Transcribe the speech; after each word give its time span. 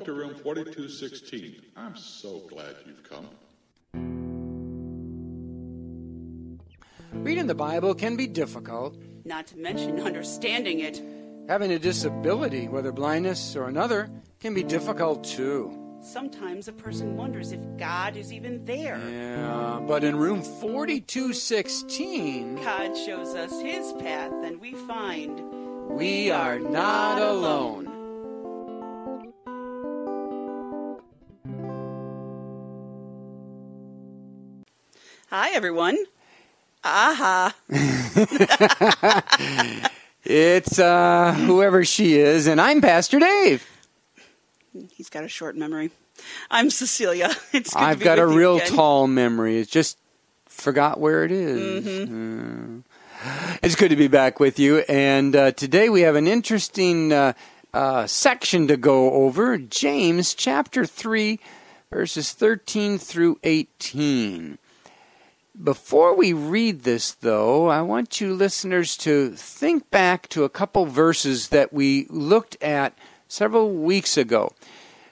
welcome 0.00 0.16
to 0.16 0.20
room 0.20 0.34
4216. 0.34 1.62
I'm 1.76 1.96
so 1.96 2.38
glad 2.48 2.74
you've 2.86 3.02
come. 3.02 3.28
Reading 7.12 7.46
the 7.46 7.54
Bible 7.54 7.94
can 7.94 8.16
be 8.16 8.26
difficult. 8.26 8.96
Not 9.24 9.46
to 9.48 9.58
mention 9.58 10.00
understanding 10.00 10.80
it. 10.80 11.02
Having 11.48 11.72
a 11.72 11.78
disability, 11.78 12.68
whether 12.68 12.92
blindness 12.92 13.56
or 13.56 13.68
another, 13.68 14.08
can 14.38 14.54
be 14.54 14.62
difficult 14.62 15.24
too. 15.24 15.76
Sometimes 16.02 16.66
a 16.68 16.72
person 16.72 17.18
wonders 17.18 17.52
if 17.52 17.60
God 17.76 18.16
is 18.16 18.32
even 18.32 18.64
there. 18.64 18.98
Yeah, 18.98 19.82
but 19.86 20.02
in 20.02 20.16
room 20.16 20.40
4216, 20.42 22.56
God 22.56 22.96
shows 22.96 23.34
us 23.34 23.60
his 23.60 23.92
path, 23.94 24.32
and 24.44 24.58
we 24.60 24.72
find 24.72 25.42
we 25.90 26.30
are 26.30 26.58
not 26.58 27.20
alone. 27.20 27.89
Hi, 35.30 35.50
everyone. 35.50 35.96
Aha. 36.84 37.54
It's 40.24 40.78
uh, 40.78 41.34
whoever 41.34 41.84
she 41.84 42.14
is, 42.18 42.46
and 42.46 42.60
I'm 42.60 42.80
Pastor 42.80 43.18
Dave. 43.18 43.66
He's 44.92 45.08
got 45.08 45.24
a 45.24 45.28
short 45.28 45.56
memory. 45.56 45.90
I'm 46.50 46.70
Cecilia. 46.70 47.30
It's 47.52 47.72
good 47.72 47.82
I've 47.82 47.98
be 47.98 48.04
got 48.04 48.18
a 48.18 48.26
real 48.26 48.56
again. 48.56 48.68
tall 48.68 49.06
memory. 49.06 49.58
It's 49.58 49.70
just 49.70 49.98
forgot 50.46 51.00
where 51.00 51.24
it 51.24 51.32
is. 51.32 51.84
Mm. 52.08 52.82
It's 53.62 53.74
good 53.76 53.88
to 53.88 53.96
be 53.96 54.08
back 54.08 54.38
with 54.40 54.58
you. 54.58 54.78
And 54.88 55.34
uh, 55.34 55.52
today 55.52 55.88
we 55.88 56.02
have 56.02 56.16
an 56.16 56.26
interesting 56.26 57.12
uh, 57.12 57.32
uh, 57.72 58.06
section 58.06 58.68
to 58.68 58.76
go 58.76 59.12
over 59.12 59.56
James 59.58 60.34
chapter 60.34 60.84
3, 60.84 61.40
verses 61.90 62.32
13 62.32 62.98
through 62.98 63.38
18. 63.42 64.58
Before 65.62 66.14
we 66.14 66.32
read 66.32 66.82
this, 66.84 67.12
though, 67.12 67.68
I 67.68 67.82
want 67.82 68.20
you 68.20 68.32
listeners 68.32 68.96
to 68.98 69.30
think 69.30 69.90
back 69.90 70.28
to 70.28 70.44
a 70.44 70.48
couple 70.48 70.86
verses 70.86 71.48
that 71.48 71.72
we 71.72 72.06
looked 72.08 72.56
at 72.62 72.96
several 73.28 73.74
weeks 73.74 74.16
ago. 74.16 74.52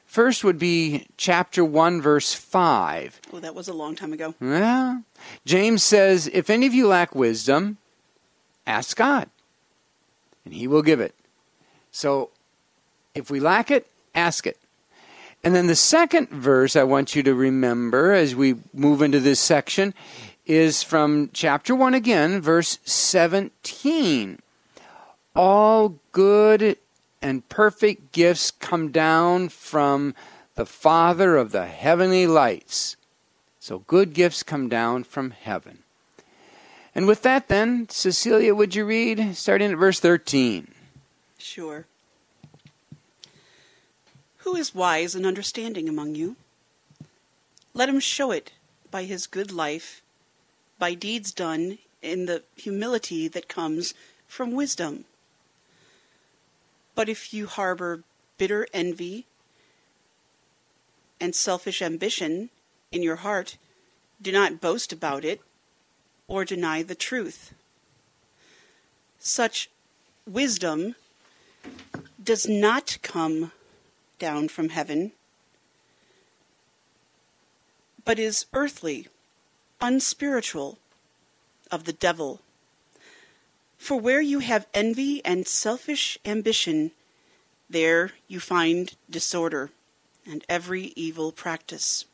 First 0.06 0.44
would 0.44 0.58
be 0.58 1.06
chapter 1.16 1.64
1, 1.64 2.00
verse 2.00 2.34
5. 2.34 3.20
Oh, 3.32 3.40
that 3.40 3.54
was 3.54 3.68
a 3.68 3.74
long 3.74 3.94
time 3.94 4.12
ago. 4.12 4.34
Well, 4.40 5.02
James 5.44 5.82
says, 5.82 6.30
If 6.32 6.48
any 6.48 6.66
of 6.66 6.72
you 6.72 6.86
lack 6.86 7.14
wisdom, 7.14 7.76
ask 8.66 8.96
God, 8.96 9.28
and 10.44 10.54
he 10.54 10.66
will 10.66 10.82
give 10.82 11.00
it. 11.00 11.14
So, 11.90 12.30
if 13.14 13.30
we 13.30 13.40
lack 13.40 13.70
it, 13.70 13.86
ask 14.14 14.46
it. 14.46 14.56
And 15.44 15.54
then 15.54 15.66
the 15.66 15.76
second 15.76 16.30
verse 16.30 16.74
I 16.74 16.84
want 16.84 17.14
you 17.14 17.22
to 17.22 17.34
remember 17.34 18.12
as 18.12 18.34
we 18.34 18.56
move 18.72 19.02
into 19.02 19.20
this 19.20 19.40
section 19.40 19.94
is 20.48 20.82
from 20.82 21.30
chapter 21.32 21.74
1 21.74 21.94
again, 21.94 22.40
verse 22.40 22.78
17. 22.84 24.40
All 25.36 25.94
good 26.12 26.78
and 27.20 27.48
perfect 27.48 28.12
gifts 28.12 28.50
come 28.50 28.90
down 28.90 29.50
from 29.50 30.14
the 30.54 30.66
Father 30.66 31.36
of 31.36 31.52
the 31.52 31.66
heavenly 31.66 32.26
lights. 32.26 32.96
So 33.60 33.80
good 33.80 34.14
gifts 34.14 34.42
come 34.42 34.68
down 34.68 35.04
from 35.04 35.32
heaven. 35.32 35.80
And 36.94 37.06
with 37.06 37.22
that, 37.22 37.48
then, 37.48 37.88
Cecilia, 37.90 38.54
would 38.54 38.74
you 38.74 38.84
read 38.84 39.36
starting 39.36 39.70
at 39.70 39.78
verse 39.78 40.00
13? 40.00 40.68
Sure. 41.36 41.86
Who 44.38 44.56
is 44.56 44.74
wise 44.74 45.14
and 45.14 45.26
understanding 45.26 45.88
among 45.88 46.14
you? 46.14 46.36
Let 47.74 47.90
him 47.90 48.00
show 48.00 48.30
it 48.30 48.52
by 48.90 49.04
his 49.04 49.26
good 49.26 49.52
life, 49.52 50.02
by 50.78 50.94
deeds 50.94 51.32
done 51.32 51.78
in 52.02 52.26
the 52.26 52.42
humility 52.56 53.28
that 53.28 53.48
comes 53.48 53.94
from 54.26 54.52
wisdom. 54.52 55.04
But 56.94 57.08
if 57.08 57.32
you 57.32 57.46
harbor 57.46 58.02
bitter 58.38 58.66
envy 58.72 59.26
and 61.20 61.34
selfish 61.34 61.82
ambition 61.82 62.50
in 62.92 63.02
your 63.02 63.16
heart, 63.16 63.56
do 64.20 64.32
not 64.32 64.60
boast 64.60 64.92
about 64.92 65.24
it 65.24 65.40
or 66.26 66.44
deny 66.44 66.82
the 66.82 66.94
truth. 66.94 67.54
Such 69.18 69.70
wisdom 70.26 70.94
does 72.22 72.48
not 72.48 72.98
come 73.02 73.52
down 74.18 74.48
from 74.48 74.70
heaven, 74.70 75.12
but 78.04 78.18
is 78.18 78.46
earthly, 78.52 79.08
unspiritual, 79.80 80.78
of 81.70 81.84
the 81.84 81.92
devil. 81.92 82.40
For 83.76 83.98
where 83.98 84.20
you 84.20 84.40
have 84.40 84.66
envy 84.74 85.24
and 85.24 85.46
selfish 85.46 86.18
ambition, 86.24 86.92
there 87.70 88.12
you 88.26 88.40
find 88.40 88.94
disorder 89.08 89.70
and 90.26 90.44
every 90.48 90.92
evil 90.96 91.32
practice. 91.32 92.04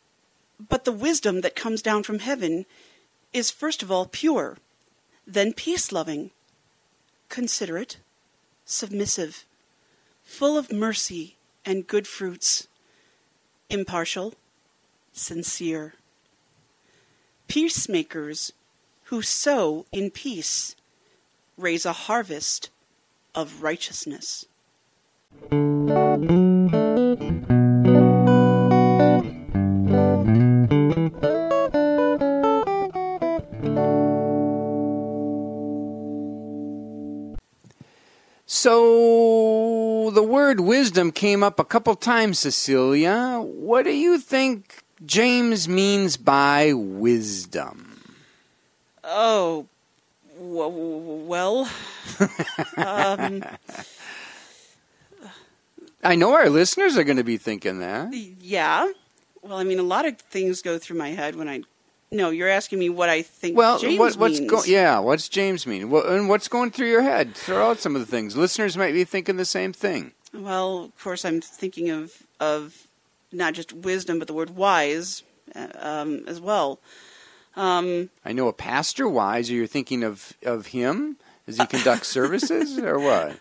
But 0.68 0.84
the 0.84 0.92
wisdom 0.92 1.40
that 1.40 1.56
comes 1.56 1.82
down 1.82 2.02
from 2.02 2.20
heaven 2.20 2.66
is 3.32 3.50
first 3.50 3.82
of 3.82 3.90
all 3.90 4.06
pure, 4.06 4.58
then 5.26 5.52
peace 5.52 5.90
loving, 5.90 6.30
considerate, 7.28 7.96
submissive, 8.64 9.44
full 10.22 10.56
of 10.56 10.72
mercy 10.72 11.36
and 11.64 11.86
good 11.86 12.06
fruits, 12.06 12.68
impartial, 13.68 14.34
sincere. 15.12 15.94
Peacemakers 17.48 18.52
who 19.04 19.22
sow 19.22 19.86
in 19.92 20.10
peace 20.10 20.76
raise 21.56 21.84
a 21.84 21.92
harvest 21.92 22.70
of 23.34 23.62
righteousness. 23.62 24.46
So 38.46 40.10
the 40.10 40.22
word 40.22 40.60
wisdom 40.60 41.10
came 41.10 41.42
up 41.42 41.58
a 41.58 41.64
couple 41.64 41.94
times, 41.96 42.38
Cecilia. 42.38 43.38
What 43.40 43.84
do 43.84 43.92
you 43.92 44.18
think 44.18 44.83
James 45.06 45.68
means 45.68 46.16
by 46.16 46.72
wisdom? 46.74 48.00
Oh, 49.02 49.66
w- 50.38 51.24
well, 51.26 51.68
um, 52.76 53.44
I 56.02 56.14
know 56.16 56.34
our 56.34 56.50
listeners 56.50 56.96
are 56.96 57.04
going 57.04 57.16
to 57.16 57.24
be 57.24 57.36
thinking 57.38 57.80
that. 57.80 58.12
yeah. 58.14 58.90
Well, 59.42 59.58
I 59.58 59.64
mean, 59.64 59.78
a 59.78 59.82
lot 59.82 60.06
of 60.06 60.18
things 60.18 60.62
go 60.62 60.78
through 60.78 60.96
my 60.96 61.10
head 61.10 61.36
when 61.36 61.48
I. 61.48 61.62
No, 62.10 62.30
you're 62.30 62.48
asking 62.48 62.78
me 62.78 62.88
what 62.90 63.08
I 63.08 63.22
think 63.22 63.56
Well, 63.56 63.78
James 63.78 63.98
what, 63.98 64.14
what's 64.16 64.38
means. 64.38 64.50
go- 64.50 64.64
yeah, 64.64 64.98
what's 65.00 65.28
James 65.28 65.66
mean? 65.66 65.90
What, 65.90 66.06
and 66.06 66.28
what's 66.28 66.46
going 66.48 66.70
through 66.70 66.88
your 66.88 67.02
head? 67.02 67.34
Throw 67.34 67.70
out 67.70 67.78
some 67.80 67.94
of 67.96 68.00
the 68.00 68.06
things. 68.06 68.36
Listeners 68.36 68.76
might 68.76 68.92
be 68.92 69.04
thinking 69.04 69.36
the 69.36 69.44
same 69.44 69.72
thing. 69.72 70.12
Well, 70.32 70.84
of 70.84 70.98
course, 71.02 71.24
I'm 71.24 71.40
thinking 71.40 71.90
of 71.90 72.12
of 72.40 72.86
not 73.34 73.54
just 73.54 73.72
wisdom, 73.72 74.18
but 74.18 74.28
the 74.28 74.34
word 74.34 74.50
wise 74.56 75.22
uh, 75.54 75.68
um, 75.78 76.24
as 76.26 76.40
well. 76.40 76.78
Um, 77.56 78.10
I 78.24 78.32
know 78.32 78.48
a 78.48 78.52
pastor 78.52 79.08
wise. 79.08 79.50
Are 79.50 79.54
you 79.54 79.66
thinking 79.66 80.02
of 80.02 80.32
of 80.44 80.68
him 80.68 81.16
as 81.46 81.58
he 81.58 81.66
conducts 81.66 82.08
services, 82.18 82.78
or 82.78 82.98
what? 82.98 83.38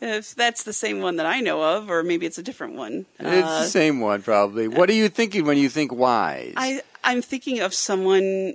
if 0.00 0.34
that's 0.34 0.64
the 0.64 0.72
same 0.72 1.00
one 1.00 1.16
that 1.16 1.26
I 1.26 1.40
know 1.40 1.62
of, 1.62 1.90
or 1.90 2.02
maybe 2.02 2.26
it's 2.26 2.38
a 2.38 2.42
different 2.42 2.74
one. 2.74 3.06
It's 3.20 3.28
Uh, 3.46 3.60
the 3.60 3.68
same 3.68 4.00
one, 4.00 4.22
probably. 4.22 4.66
What 4.68 4.88
are 4.90 4.94
you 4.94 5.08
thinking 5.08 5.44
when 5.44 5.58
you 5.58 5.68
think 5.68 5.92
wise? 5.92 6.54
I 6.56 6.82
I'm 7.04 7.20
thinking 7.22 7.60
of 7.60 7.74
someone 7.74 8.54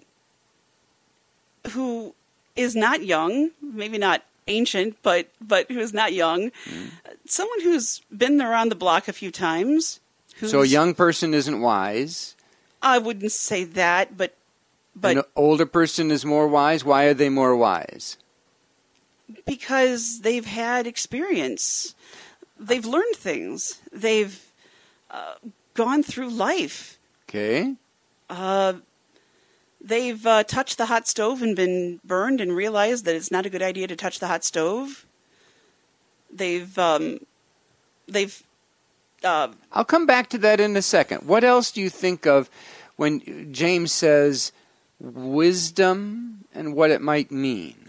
who 1.72 2.13
is 2.56 2.75
not 2.75 3.04
young, 3.04 3.51
maybe 3.62 3.98
not 3.98 4.24
ancient, 4.48 4.98
but 5.04 5.28
but 5.42 5.69
who 5.69 5.80
is 5.80 5.94
not 5.94 6.13
young. 6.13 6.51
Mm. 6.66 6.90
Someone 7.25 7.62
who's 7.62 8.01
been 8.16 8.42
around 8.42 8.69
the 8.69 8.75
block 8.75 9.07
a 9.07 9.13
few 9.13 9.31
times. 9.31 10.00
Who's, 10.39 10.51
so 10.51 10.62
a 10.62 10.66
young 10.66 10.94
person 10.94 11.34
isn't 11.34 11.62
wise. 11.62 12.36
I 12.81 12.98
wouldn't 12.98 13.31
say 13.31 13.63
that, 13.63 14.18
but 14.18 14.36
but 14.95 15.18
An 15.18 15.24
older 15.36 15.66
person 15.66 16.10
is 16.10 16.25
more 16.25 16.48
wise. 16.48 16.84
Why 16.84 17.06
are 17.06 17.13
they 17.13 17.30
more 17.30 17.56
wise? 17.56 18.18
because 19.45 20.22
they've 20.22 20.45
had 20.45 20.88
experience, 20.88 21.95
they've 22.60 22.86
learned 22.86 23.16
things, 23.16 23.81
they've 23.92 24.45
uh, 25.12 25.36
gone 25.74 26.04
through 26.04 26.30
life. 26.30 26.98
Okay. 27.28 27.75
Uh, 28.30 28.74
they've 29.81 30.25
uh, 30.25 30.44
touched 30.44 30.78
the 30.78 30.86
hot 30.86 31.07
stove 31.07 31.42
and 31.42 31.56
been 31.56 32.00
burned 32.06 32.42
and 32.42 32.56
realized 32.56 33.06
that 33.06 33.16
it's 33.16 33.31
not 33.31 33.45
a 33.45 33.50
good 33.50 33.62
idea 33.62 33.88
to 33.88 33.95
touch 33.95 34.19
the 34.19 34.28
hot 34.28 34.44
stove. 34.44 35.06
They've 36.31 36.78
um, 36.78 37.19
they've 38.07 38.44
uh, 39.27 39.51
I'll 39.71 39.85
come 39.85 40.06
back 40.06 40.29
to 40.29 40.38
that 40.39 40.59
in 40.59 40.75
a 40.75 40.81
second. 40.81 41.27
What 41.27 41.44
else 41.44 41.71
do 41.71 41.81
you 41.81 41.89
think 41.89 42.25
of 42.25 42.50
when 42.95 43.51
James 43.53 43.91
says 43.91 44.51
wisdom 45.00 46.45
and 46.53 46.74
what 46.74 46.91
it 46.91 47.01
might 47.01 47.31
mean? 47.31 47.88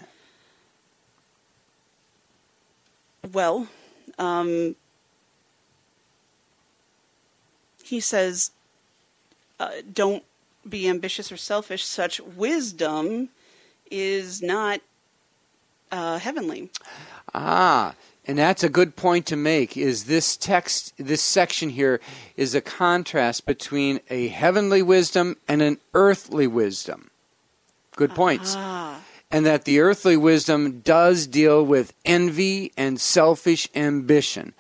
well, 3.33 3.67
um, 4.19 4.75
he 7.83 8.01
says, 8.01 8.51
uh, 9.61 9.71
don't 9.93 10.25
be 10.69 10.89
ambitious 10.89 11.33
or 11.33 11.37
selfish. 11.37 11.85
Such 11.85 12.21
wisdom 12.21 13.31
is 13.91 14.43
not 14.43 14.81
uh, 15.91 16.19
heavenly. 16.19 16.71
Ah, 17.35 17.95
and 18.29 18.37
that's 18.39 18.63
a 18.63 18.69
good 18.69 18.95
point 18.95 19.25
to 19.27 19.37
make 19.37 19.77
is 19.77 20.05
this 20.05 20.37
text 20.37 20.93
this 20.99 21.23
section 21.23 21.71
here 21.71 21.99
is 22.37 22.55
a 22.55 22.61
contrast 22.61 23.47
between 23.47 24.01
a 24.11 24.29
heavenly 24.29 24.83
wisdom 24.83 25.37
and 25.49 25.63
an 25.63 25.79
earthly 25.95 26.47
wisdom. 26.47 27.11
Good 27.97 28.15
points. 28.15 28.55
Ah, 28.57 29.01
and 29.31 29.45
that 29.45 29.65
the 29.65 29.81
earthly 29.81 30.17
wisdom 30.17 30.81
does 30.81 31.27
deal 31.27 31.65
with 31.65 31.93
envy 32.05 32.73
and 32.77 33.01
selfish 33.01 33.69
ambition. 33.75 34.55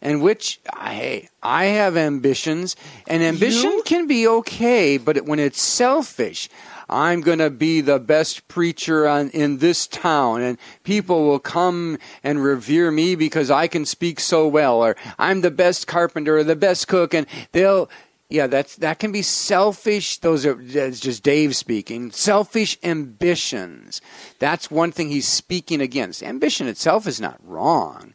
And 0.00 0.22
which, 0.22 0.60
hey, 0.78 1.30
I 1.42 1.64
have 1.66 1.96
ambitions, 1.96 2.76
and 3.06 3.22
ambition 3.22 3.70
You? 3.70 3.82
can 3.84 4.06
be 4.06 4.28
okay, 4.28 4.98
but 4.98 5.24
when 5.24 5.38
it's 5.38 5.60
selfish, 5.60 6.50
I'm 6.88 7.20
going 7.20 7.38
to 7.38 7.50
be 7.50 7.80
the 7.80 7.98
best 7.98 8.46
preacher 8.48 9.06
on, 9.08 9.30
in 9.30 9.58
this 9.58 9.86
town, 9.86 10.42
and 10.42 10.58
people 10.82 11.26
will 11.26 11.38
come 11.38 11.98
and 12.22 12.42
revere 12.42 12.90
me 12.90 13.14
because 13.14 13.50
I 13.50 13.66
can 13.68 13.84
speak 13.84 14.20
so 14.20 14.46
well, 14.46 14.82
or 14.82 14.96
I'm 15.18 15.40
the 15.40 15.50
best 15.50 15.86
carpenter 15.86 16.38
or 16.38 16.44
the 16.44 16.56
best 16.56 16.88
cook, 16.88 17.14
and 17.14 17.26
they'll, 17.52 17.88
yeah, 18.28 18.46
that's 18.46 18.76
that 18.76 18.98
can 18.98 19.12
be 19.12 19.22
selfish. 19.22 20.18
Those 20.18 20.44
are 20.44 20.54
that's 20.54 21.00
just 21.00 21.22
Dave 21.22 21.54
speaking. 21.54 22.10
Selfish 22.10 22.78
ambitions. 22.82 24.00
That's 24.38 24.70
one 24.70 24.92
thing 24.92 25.08
he's 25.08 25.28
speaking 25.28 25.80
against. 25.80 26.22
Ambition 26.22 26.66
itself 26.66 27.06
is 27.06 27.20
not 27.20 27.38
wrong, 27.44 28.14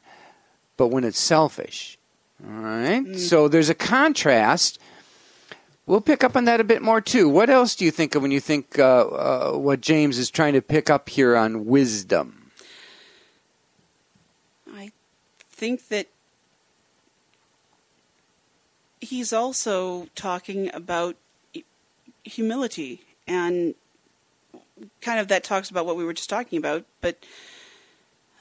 but 0.77 0.88
when 0.88 1.04
it's 1.04 1.19
selfish, 1.19 1.98
all 2.45 2.62
right. 2.62 3.06
Mm. 3.06 3.18
So 3.18 3.48
there's 3.48 3.69
a 3.69 3.75
contrast. 3.75 4.80
We'll 5.90 6.02
pick 6.02 6.24
up 6.24 6.36
on 6.36 6.46
that 6.46 6.62
a 6.62 6.64
bit 6.64 6.84
more 6.84 7.02
too. 7.02 7.28
What 7.28 7.50
else 7.50 7.74
do 7.76 7.84
you 7.84 7.90
think 7.90 8.14
of 8.14 8.22
when 8.22 8.30
you 8.30 8.40
think 8.40 8.78
uh, 8.78 9.08
uh, 9.08 9.52
what 9.54 9.82
James 9.82 10.20
is 10.20 10.30
trying 10.30 10.54
to 10.54 10.62
pick 10.62 10.88
up 10.88 11.10
here 11.10 11.36
on 11.36 11.66
wisdom? 11.66 12.52
I 14.72 14.92
think 15.50 15.88
that 15.88 16.06
he's 19.02 19.34
also 19.34 20.10
talking 20.14 20.70
about 20.76 21.16
humility 22.24 23.02
and 23.28 23.74
kind 25.02 25.20
of 25.20 25.28
that 25.30 25.44
talks 25.44 25.72
about 25.72 25.88
what 25.88 25.96
we 25.96 26.06
were 26.06 26.14
just 26.14 26.30
talking 26.30 26.60
about 26.60 26.86
but 27.02 27.18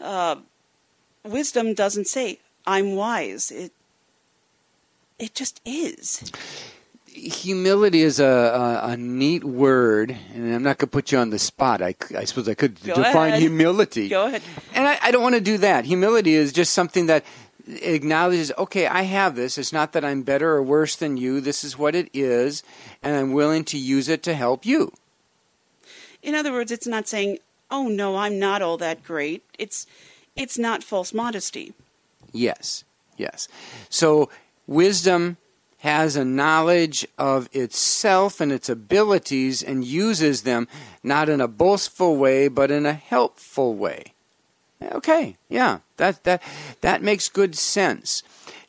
uh, 0.00 0.36
wisdom 1.24 1.72
doesn't 1.72 2.06
say 2.06 2.38
i'm 2.66 2.94
wise 2.94 3.50
it 3.50 3.72
it 5.18 5.34
just 5.34 5.60
is 5.64 6.30
humility 7.18 8.02
is 8.02 8.20
a, 8.20 8.24
a, 8.26 8.88
a 8.92 8.96
neat 8.96 9.44
word, 9.44 10.16
and 10.34 10.54
I'm 10.54 10.62
not 10.62 10.78
going 10.78 10.88
to 10.88 10.92
put 10.92 11.12
you 11.12 11.18
on 11.18 11.30
the 11.30 11.38
spot. 11.38 11.82
I, 11.82 11.94
I 12.16 12.24
suppose 12.24 12.48
I 12.48 12.54
could 12.54 12.82
Go 12.82 12.94
define 12.94 13.28
ahead. 13.30 13.40
humility. 13.40 14.08
go 14.08 14.26
ahead 14.26 14.42
And 14.74 14.86
I, 14.86 14.98
I 15.02 15.10
don't 15.10 15.22
want 15.22 15.34
to 15.34 15.40
do 15.40 15.58
that. 15.58 15.84
Humility 15.84 16.34
is 16.34 16.52
just 16.52 16.72
something 16.72 17.06
that 17.06 17.24
acknowledges, 17.66 18.52
okay, 18.56 18.86
I 18.86 19.02
have 19.02 19.36
this. 19.36 19.58
It's 19.58 19.72
not 19.72 19.92
that 19.92 20.04
I'm 20.04 20.22
better 20.22 20.50
or 20.52 20.62
worse 20.62 20.96
than 20.96 21.16
you. 21.16 21.40
This 21.40 21.64
is 21.64 21.76
what 21.78 21.94
it 21.94 22.08
is, 22.14 22.62
and 23.02 23.14
I'm 23.16 23.32
willing 23.32 23.64
to 23.64 23.78
use 23.78 24.08
it 24.08 24.22
to 24.24 24.34
help 24.34 24.64
you. 24.64 24.92
in 26.22 26.34
other 26.34 26.52
words 26.52 26.72
it's 26.72 26.86
not 26.86 27.06
saying 27.06 27.38
oh 27.70 27.86
no 27.86 28.16
i'm 28.16 28.38
not 28.40 28.60
all 28.60 28.76
that 28.76 29.04
great 29.04 29.40
it's 29.58 29.86
it's 30.34 30.58
not 30.58 30.82
false 30.82 31.12
modesty 31.14 31.72
Yes, 32.32 32.84
yes. 33.16 33.48
So 33.88 34.28
wisdom 34.66 35.36
has 35.78 36.16
a 36.16 36.24
knowledge 36.24 37.06
of 37.16 37.48
itself 37.52 38.40
and 38.40 38.50
its 38.50 38.68
abilities 38.68 39.62
and 39.62 39.84
uses 39.84 40.42
them 40.42 40.66
not 41.02 41.28
in 41.28 41.40
a 41.40 41.48
boastful 41.48 42.16
way 42.16 42.48
but 42.48 42.70
in 42.70 42.84
a 42.84 42.92
helpful 42.92 43.74
way. 43.74 44.12
Okay, 44.80 45.36
yeah, 45.48 45.78
that 45.96 46.22
that 46.24 46.42
that 46.80 47.02
makes 47.02 47.28
good 47.28 47.56
sense. 47.56 48.22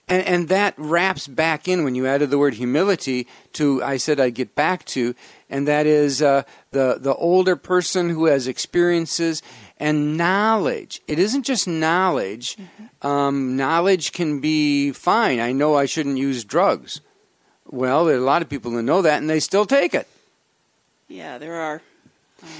And, 0.07 0.25
and 0.25 0.49
that 0.49 0.73
wraps 0.75 1.27
back 1.27 1.67
in 1.67 1.83
when 1.83 1.93
you 1.93 2.07
added 2.07 2.31
the 2.31 2.39
word 2.39 2.55
humility 2.55 3.27
to 3.53 3.83
I 3.83 3.97
said 3.97 4.19
I'd 4.19 4.33
get 4.33 4.55
back 4.55 4.85
to, 4.85 5.13
and 5.51 5.67
that 5.67 5.85
is 5.85 6.21
uh, 6.21 6.43
the 6.71 6.97
the 6.99 7.13
older 7.13 7.55
person 7.55 8.09
who 8.09 8.25
has 8.25 8.47
experiences 8.47 9.43
and 9.79 10.17
knowledge. 10.17 11.01
It 11.07 11.19
isn't 11.19 11.43
just 11.43 11.67
knowledge. 11.67 12.57
Um, 13.01 13.55
knowledge 13.55 14.11
can 14.11 14.39
be 14.41 14.91
fine. 14.91 15.39
I 15.39 15.51
know 15.53 15.75
I 15.75 15.85
shouldn't 15.85 16.17
use 16.17 16.43
drugs. 16.43 17.01
Well, 17.65 18.05
there 18.05 18.15
are 18.15 18.19
a 18.19 18.21
lot 18.21 18.41
of 18.41 18.49
people 18.49 18.71
who 18.71 18.81
know 18.81 19.01
that, 19.01 19.19
and 19.19 19.29
they 19.29 19.39
still 19.39 19.65
take 19.65 19.93
it. 19.93 20.07
yeah 21.07 21.37
there 21.37 21.55
are 21.55 21.81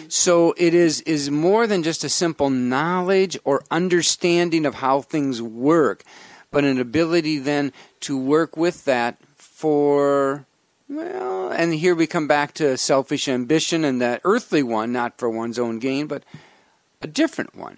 So 0.08 0.54
it 0.58 0.74
is 0.74 1.02
is 1.02 1.32
more 1.32 1.68
than 1.68 1.84
just 1.84 2.04
a 2.04 2.10
simple 2.10 2.50
knowledge 2.50 3.38
or 3.44 3.64
understanding 3.72 4.66
of 4.66 4.76
how 4.76 5.02
things 5.02 5.42
work, 5.42 6.04
but 6.52 6.64
an 6.64 6.80
ability 6.80 7.40
then 7.40 7.72
to 8.02 8.18
work 8.18 8.58
with 8.58 8.86
that 8.86 9.18
for 9.36 10.46
well, 10.90 11.52
and 11.52 11.74
here 11.74 11.96
we 11.96 12.08
come 12.08 12.28
back 12.28 12.54
to 12.56 12.78
selfish 12.78 13.28
ambition 13.28 13.86
and 13.86 14.02
that 14.02 14.22
earthly 14.24 14.64
one, 14.64 14.92
not 14.92 15.18
for 15.18 15.30
one's 15.30 15.60
own 15.60 15.80
gain, 15.80 16.08
but 16.08 16.24
a 17.02 17.08
different 17.08 17.56
one. 17.56 17.78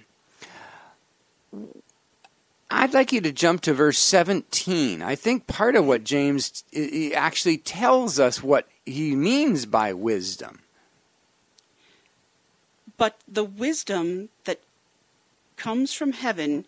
I'd 2.69 2.93
like 2.93 3.11
you 3.11 3.19
to 3.21 3.31
jump 3.31 3.61
to 3.61 3.73
verse 3.73 3.99
17. 3.99 5.01
I 5.01 5.15
think 5.15 5.45
part 5.47 5.75
of 5.75 5.85
what 5.85 6.03
James 6.03 6.63
actually 7.13 7.57
tells 7.57 8.19
us 8.19 8.41
what 8.41 8.67
he 8.85 9.15
means 9.15 9.65
by 9.65 9.93
wisdom. 9.93 10.59
But 12.97 13.17
the 13.27 13.43
wisdom 13.43 14.29
that 14.45 14.61
comes 15.57 15.93
from 15.93 16.13
heaven 16.13 16.65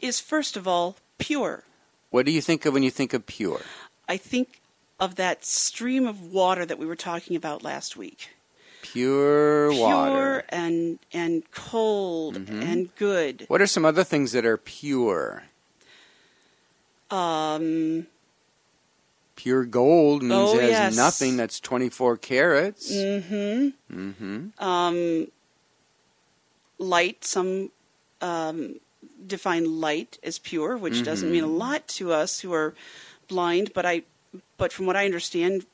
is 0.00 0.20
first 0.20 0.56
of 0.56 0.68
all 0.68 0.96
pure. 1.18 1.64
What 2.10 2.26
do 2.26 2.32
you 2.32 2.40
think 2.40 2.64
of 2.64 2.74
when 2.74 2.82
you 2.82 2.90
think 2.90 3.12
of 3.12 3.26
pure? 3.26 3.62
I 4.08 4.16
think 4.16 4.60
of 5.00 5.16
that 5.16 5.44
stream 5.44 6.06
of 6.06 6.32
water 6.32 6.64
that 6.64 6.78
we 6.78 6.86
were 6.86 6.96
talking 6.96 7.34
about 7.36 7.62
last 7.64 7.96
week. 7.96 8.30
Pure, 8.82 9.70
Pure 9.72 9.80
water. 9.80 10.44
and 10.50 10.98
and 11.12 11.48
cold 11.52 12.36
Mhm. 12.36 12.62
and 12.62 12.96
good. 12.96 13.44
What 13.48 13.62
are 13.62 13.66
some 13.66 13.84
other 13.84 14.04
things 14.04 14.32
that 14.32 14.44
are 14.44 14.56
pure? 14.58 15.44
Um, 17.10 18.06
Pure 19.36 19.64
gold 19.66 20.22
means 20.22 20.50
Oh, 20.50 20.58
it 20.58 20.62
has 20.62 20.70
yes. 20.70 20.96
nothing 20.96 21.36
that's 21.36 21.58
24 21.58 22.16
carats. 22.18 22.92
Mm-hmm. 22.92 23.68
Mm-hmm. 23.92 24.62
um, 24.64 25.26
light. 26.78 27.24
Some 27.24 27.70
um, 28.20 28.76
define 29.26 29.80
light 29.80 30.18
as 30.22 30.38
pure, 30.38 30.76
which 30.76 31.02
doesn't 31.02 31.30
mean 31.32 31.42
a 31.44 31.46
Mm-hmm. 31.46 31.56
lot 31.56 31.88
to 31.88 32.12
us 32.12 32.40
who 32.40 32.52
are 32.52 32.74
blind. 33.28 33.72
But 33.74 33.84
I, 33.86 34.02
but 34.58 34.72
from 34.72 34.86
what 34.86 34.96
I 34.96 35.04
understand, 35.06 35.66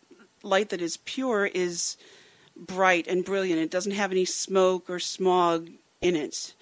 light 0.42 0.70
that 0.70 0.80
is 0.80 0.96
pure 0.98 1.44
is 1.46 1.96
bright 2.58 3.06
and 3.06 3.24
brilliant. 3.24 3.60
It 3.60 3.70
doesn't 3.70 3.92
have 3.92 4.10
any 4.12 4.24
smoke 4.24 4.90
or 4.90 4.98
smog 4.98 5.70
in 6.00 6.14
it. 6.14 6.54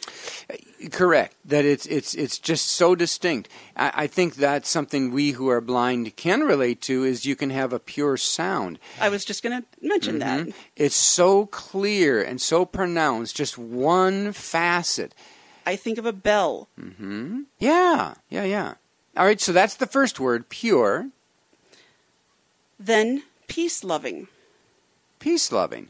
Correct. 0.92 1.34
That 1.44 1.64
it's 1.64 1.84
it's 1.86 2.14
it's 2.14 2.38
just 2.38 2.68
so 2.68 2.94
distinct. 2.94 3.48
I, 3.76 3.92
I 3.94 4.06
think 4.06 4.36
that's 4.36 4.68
something 4.70 5.10
we 5.10 5.32
who 5.32 5.48
are 5.48 5.60
blind 5.60 6.16
can 6.16 6.40
relate 6.42 6.80
to. 6.82 7.04
Is 7.04 7.26
you 7.26 7.36
can 7.36 7.50
have 7.50 7.72
a 7.72 7.78
pure 7.78 8.16
sound. 8.16 8.78
I 9.00 9.08
was 9.08 9.24
just 9.24 9.42
going 9.42 9.60
to 9.62 9.66
mention 9.86 10.20
that. 10.20 10.46
Mhm. 10.46 10.54
It's 10.76 10.94
so 10.96 11.46
clear 11.46 12.22
and 12.22 12.40
so 12.40 12.64
pronounced. 12.64 13.36
Just 13.36 13.58
one 13.58 14.32
facet. 14.32 15.14
I 15.66 15.76
think 15.76 15.98
of 15.98 16.06
a 16.06 16.12
bell. 16.12 16.68
Mm-hmm. 16.80 17.42
Yeah, 17.58 18.14
yeah, 18.30 18.44
yeah. 18.44 18.74
All 19.16 19.24
right. 19.26 19.40
So 19.40 19.52
that's 19.52 19.74
the 19.74 19.86
first 19.86 20.20
word, 20.20 20.48
pure, 20.48 21.08
Then 22.78 23.22
peace 23.48 23.82
loving. 23.84 24.28
Peace 25.26 25.50
loving. 25.50 25.88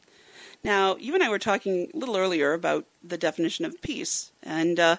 Now, 0.64 0.96
you 0.96 1.12
and 1.14 1.22
I 1.22 1.28
were 1.28 1.38
talking 1.38 1.90
a 1.92 1.96
little 1.96 2.16
earlier 2.16 2.54
about 2.54 2.86
the 3.04 3.18
definition 3.18 3.66
of 3.66 3.80
peace, 3.82 4.32
and 4.42 4.80
uh, 4.80 4.96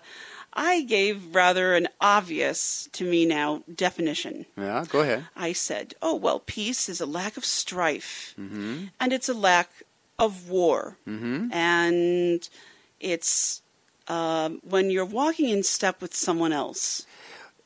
I 0.53 0.84
gave 0.84 1.34
rather 1.36 1.74
an 1.74 1.88
obvious, 2.00 2.88
to 2.94 3.03
me 3.03 3.25
now, 3.25 3.63
definition. 3.74 4.46
Yeah. 4.56 4.86
Go 4.88 5.00
ahead. 5.01 5.25
I 5.36 5.53
said, 5.53 5.96
oh, 6.03 6.13
well, 6.15 6.39
peace 6.46 6.88
is 6.88 7.01
a 7.01 7.08
lack 7.08 7.36
of 7.36 7.44
strife, 7.46 8.36
Mm-hmm. 8.39 8.86
and 9.00 9.12
it's 9.12 9.27
a 9.27 9.34
lack 9.34 9.70
of 10.20 10.50
war, 10.50 10.98
Mm-hmm. 11.08 11.51
and 11.51 12.48
it's 13.00 13.63
um, 14.08 14.62
when 14.63 14.91
you're 14.91 15.03
walking 15.22 15.50
in 15.50 15.63
step 15.63 16.00
with 16.00 16.13
someone 16.15 16.53
else. 16.53 17.06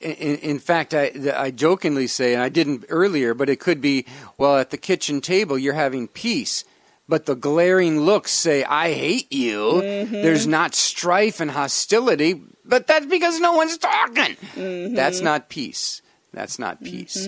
In, 0.01 0.37
in 0.37 0.59
fact, 0.59 0.93
I, 0.93 1.11
I 1.35 1.51
jokingly 1.51 2.07
say, 2.07 2.33
and 2.33 2.41
I 2.41 2.49
didn't 2.49 2.85
earlier, 2.89 3.33
but 3.33 3.49
it 3.49 3.59
could 3.59 3.81
be, 3.81 4.05
well, 4.37 4.57
at 4.57 4.69
the 4.69 4.77
kitchen 4.77 5.21
table, 5.21 5.57
you're 5.57 5.73
having 5.73 6.07
peace. 6.07 6.65
But 7.07 7.25
the 7.25 7.35
glaring 7.35 8.01
looks 8.01 8.31
say, 8.31 8.63
I 8.63 8.93
hate 8.93 9.31
you. 9.31 9.81
Mm-hmm. 9.83 10.13
There's 10.13 10.47
not 10.47 10.75
strife 10.75 11.39
and 11.39 11.51
hostility, 11.51 12.41
but 12.63 12.87
that's 12.87 13.05
because 13.05 13.39
no 13.39 13.53
one's 13.53 13.77
talking. 13.77 14.37
Mm-hmm. 14.55 14.95
That's 14.95 15.21
not 15.21 15.49
peace. 15.49 16.01
That's 16.33 16.57
not 16.57 16.83
peace. 16.83 17.27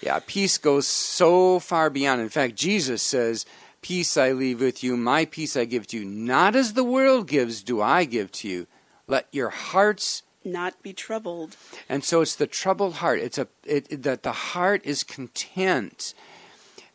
Yeah, 0.00 0.18
peace 0.26 0.58
goes 0.58 0.86
so 0.86 1.58
far 1.60 1.90
beyond. 1.90 2.20
In 2.20 2.28
fact, 2.28 2.56
Jesus 2.56 3.02
says, 3.02 3.46
Peace 3.82 4.16
I 4.16 4.32
leave 4.32 4.60
with 4.60 4.82
you, 4.84 4.96
my 4.96 5.24
peace 5.24 5.56
I 5.56 5.64
give 5.64 5.86
to 5.88 5.98
you. 5.98 6.04
Not 6.04 6.54
as 6.54 6.74
the 6.74 6.84
world 6.84 7.26
gives, 7.26 7.62
do 7.62 7.80
I 7.80 8.04
give 8.04 8.30
to 8.32 8.48
you. 8.48 8.66
Let 9.06 9.26
your 9.32 9.48
hearts 9.48 10.22
Not 10.44 10.82
be 10.82 10.92
troubled. 10.92 11.56
and 11.88 12.02
so 12.02 12.22
it's 12.22 12.34
the 12.34 12.46
troubled 12.46 12.94
heart. 12.94 13.20
It's 13.20 13.36
a 13.38 13.46
it, 13.64 14.02
that 14.02 14.22
the 14.22 14.32
heart 14.32 14.80
is 14.84 15.04
content, 15.04 16.14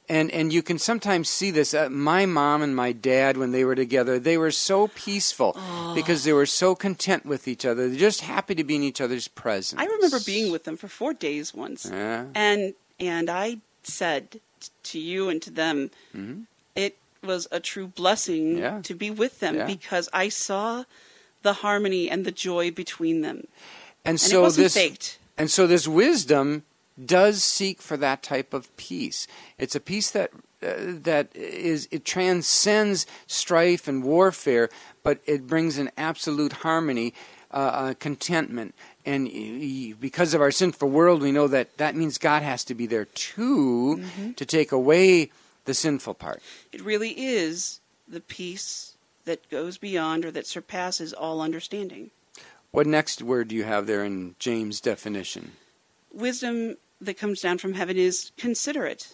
and 0.09 0.31
and 0.31 0.51
you 0.51 0.63
can 0.63 0.79
sometimes 0.79 1.29
see 1.29 1.51
this. 1.51 1.73
Uh, 1.73 1.89
my 1.89 2.25
mom 2.25 2.63
and 2.63 2.75
my 2.75 2.91
dad, 2.91 3.37
when 3.37 3.51
they 3.51 3.63
were 3.63 3.75
together, 3.75 4.17
they 4.17 4.37
were 4.37 4.49
so 4.51 4.87
peaceful 4.89 5.55
because 5.93 6.23
they 6.23 6.33
were 6.33 6.47
so 6.47 6.73
content 6.73 7.23
with 7.25 7.47
each 7.47 7.65
other. 7.65 7.87
They're 7.87 7.99
just 7.99 8.21
happy 8.21 8.55
to 8.55 8.63
be 8.63 8.75
in 8.77 8.83
each 8.83 8.99
other's 9.01 9.27
presence. 9.27 9.79
I 9.79 9.85
remember 9.85 10.19
being 10.25 10.51
with 10.51 10.63
them 10.63 10.75
for 10.77 10.87
four 10.87 11.13
days 11.13 11.53
once, 11.53 11.85
Yeah. 11.85 12.25
and 12.33 12.73
and 12.99 13.29
I 13.29 13.57
said 13.83 14.31
t- 14.59 14.69
to 14.83 14.99
you 14.99 15.29
and 15.29 15.39
to 15.43 15.51
them, 15.51 15.91
Mhm. 16.15 16.45
it 16.75 16.97
was 17.21 17.47
a 17.51 17.59
true 17.59 17.85
blessing 17.87 18.57
Yeah. 18.57 18.81
to 18.81 18.95
be 18.95 19.11
with 19.11 19.39
them 19.39 19.55
Yeah. 19.55 19.65
because 19.67 20.09
I 20.13 20.29
saw 20.29 20.85
the 21.45 21.53
harmony 21.63 22.09
and 22.09 22.25
the 22.25 22.31
joy 22.33 22.71
between 22.71 23.21
them, 23.21 23.45
and 24.03 24.17
and 24.17 24.19
so 24.19 24.39
it 24.39 24.41
wasn't 24.41 24.65
this 24.65 24.73
faked. 24.73 25.19
and 25.37 25.49
so 25.49 25.67
this 25.67 25.87
wisdom 25.87 26.63
does 27.05 27.43
seek 27.43 27.81
for 27.81 27.95
that 27.97 28.23
type 28.23 28.53
of 28.53 28.75
peace. 28.75 29.27
It's 29.57 29.75
a 29.75 29.79
peace 29.79 30.11
that 30.11 30.31
uh, 30.63 30.73
that 31.05 31.29
is 31.35 31.87
it 31.91 32.03
transcends 32.03 33.05
strife 33.27 33.87
and 33.87 34.03
warfare, 34.03 34.69
but 35.03 35.19
it 35.25 35.45
brings 35.47 35.77
an 35.77 35.91
absolute 35.97 36.53
harmony, 36.65 37.13
uh, 37.51 37.57
uh, 37.57 37.93
contentment. 37.99 38.73
And 39.05 39.29
because 39.99 40.33
of 40.33 40.41
our 40.41 40.49
sinful 40.51 40.89
world, 40.89 41.21
we 41.21 41.31
know 41.31 41.47
that 41.47 41.77
that 41.77 41.95
means 41.95 42.17
God 42.17 42.41
has 42.41 42.63
to 42.65 42.73
be 42.73 42.87
there 42.87 43.05
too 43.05 44.01
to 44.35 44.45
take 44.45 44.71
away 44.71 45.29
the 45.65 45.75
sinful 45.75 46.15
part. 46.15 46.41
It 46.71 46.81
really 46.81 47.11
is 47.11 47.81
the 48.07 48.19
peace 48.19 48.94
that 49.25 49.49
goes 49.49 49.77
beyond 49.77 50.23
or 50.25 50.31
that 50.31 50.47
surpasses 50.47 51.13
all 51.13 51.41
understanding. 51.41 52.11
What 52.71 52.87
next 52.87 53.21
word 53.21 53.49
do 53.49 53.55
you 53.55 53.63
have 53.63 53.87
there 53.87 54.03
in 54.03 54.35
James' 54.39 54.81
definition? 54.81 55.53
Wisdom 56.13 56.77
that 57.01 57.17
comes 57.17 57.41
down 57.41 57.57
from 57.57 57.73
heaven 57.73 57.97
is 57.97 58.31
considerate. 58.37 59.13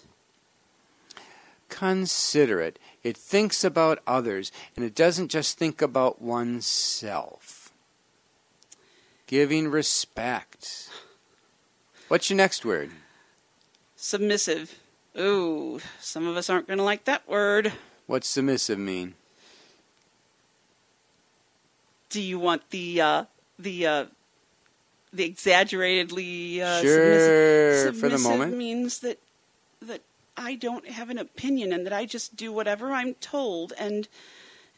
considerate. 1.69 2.77
It 3.03 3.17
thinks 3.17 3.63
about 3.63 3.99
others, 4.05 4.51
and 4.75 4.85
it 4.85 4.93
doesn't 4.93 5.29
just 5.29 5.57
think 5.57 5.81
about 5.81 6.21
oneself. 6.21 7.71
Giving 9.25 9.69
respect. 9.69 10.89
What's 12.09 12.29
your 12.29 12.37
next 12.37 12.65
word? 12.65 12.91
Submissive. 13.95 14.77
Ooh, 15.17 15.79
some 15.99 16.27
of 16.27 16.37
us 16.37 16.49
aren't 16.49 16.67
going 16.67 16.77
to 16.77 16.83
like 16.83 17.05
that 17.05 17.27
word. 17.27 17.73
What's 18.05 18.27
submissive 18.27 18.77
mean? 18.77 19.15
Do 22.11 22.21
you 22.21 22.37
want 22.39 22.69
the 22.69 23.01
uh, 23.01 23.25
the 23.57 23.87
uh, 23.87 24.05
the 25.11 25.23
exaggeratedly 25.25 26.61
uh, 26.61 26.81
Sure, 26.81 27.85
submissive? 27.85 27.97
for 27.97 28.09
the 28.09 28.17
moment. 28.19 28.55
means 28.57 28.99
that 28.99 29.17
that 29.81 30.01
I 30.37 30.55
don't 30.55 30.87
have 30.87 31.09
an 31.09 31.17
opinion 31.17 31.73
and 31.73 31.85
that 31.85 31.93
I 31.93 32.05
just 32.05 32.35
do 32.35 32.51
whatever 32.51 32.91
I'm 32.93 33.13
told, 33.15 33.73
and 33.79 34.07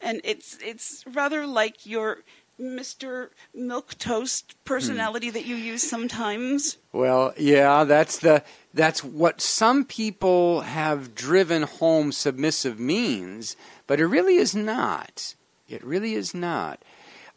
and 0.00 0.20
it's 0.24 0.58
it's 0.64 1.04
rather 1.12 1.46
like 1.46 1.84
your 1.84 2.18
Mr. 2.60 3.30
Milquetoast 3.58 4.54
personality 4.64 5.28
that 5.30 5.44
you 5.44 5.56
use 5.56 5.82
sometimes. 5.82 6.78
Well, 6.92 7.34
yeah, 7.36 7.82
that's 7.82 8.18
the 8.18 8.44
that's 8.72 9.02
what 9.02 9.40
some 9.40 9.84
people 9.84 10.60
have 10.60 11.14
driven 11.16 11.62
home 11.62 12.12
submissive 12.12 12.78
means, 12.78 13.56
but 13.88 13.98
it 13.98 14.06
really 14.06 14.36
is 14.36 14.54
not. 14.54 15.34
It 15.68 15.82
really 15.82 16.14
is 16.14 16.32
not. 16.34 16.80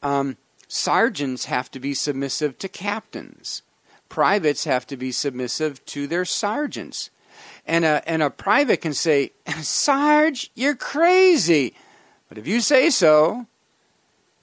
Um, 0.04 0.38
sergeants 0.68 1.46
have 1.46 1.72
to 1.72 1.80
be 1.80 1.94
submissive 1.94 2.58
to 2.60 2.68
captains. 2.68 3.62
Privates 4.10 4.64
have 4.64 4.88
to 4.88 4.98
be 4.98 5.12
submissive 5.12 5.84
to 5.88 6.08
their 6.08 6.26
sergeants. 6.26 7.10
And 7.66 7.84
a, 7.84 8.02
and 8.10 8.24
a 8.24 8.30
private 8.30 8.82
can 8.82 8.94
say, 8.94 9.32
Sarge, 9.62 10.52
you're 10.56 10.76
crazy. 10.76 11.74
But 12.30 12.38
if 12.38 12.48
you 12.48 12.62
say 12.62 12.90
so, 12.90 13.46